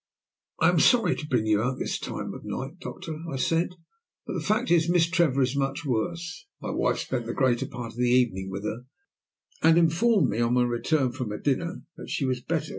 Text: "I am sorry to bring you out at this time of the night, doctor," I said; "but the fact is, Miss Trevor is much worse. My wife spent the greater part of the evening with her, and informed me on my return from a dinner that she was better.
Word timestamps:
"I 0.59 0.69
am 0.69 0.79
sorry 0.79 1.15
to 1.15 1.27
bring 1.27 1.45
you 1.45 1.61
out 1.61 1.73
at 1.73 1.77
this 1.79 1.99
time 1.99 2.33
of 2.33 2.41
the 2.41 2.49
night, 2.49 2.79
doctor," 2.79 3.17
I 3.31 3.35
said; 3.35 3.75
"but 4.25 4.33
the 4.33 4.39
fact 4.41 4.71
is, 4.71 4.89
Miss 4.89 5.07
Trevor 5.07 5.43
is 5.43 5.55
much 5.55 5.85
worse. 5.85 6.47
My 6.59 6.71
wife 6.71 6.97
spent 6.97 7.27
the 7.27 7.35
greater 7.35 7.67
part 7.67 7.91
of 7.91 7.99
the 7.99 8.09
evening 8.09 8.49
with 8.49 8.63
her, 8.63 8.85
and 9.61 9.77
informed 9.77 10.27
me 10.29 10.39
on 10.39 10.55
my 10.55 10.63
return 10.63 11.11
from 11.11 11.31
a 11.31 11.37
dinner 11.37 11.83
that 11.97 12.09
she 12.09 12.25
was 12.25 12.41
better. 12.41 12.69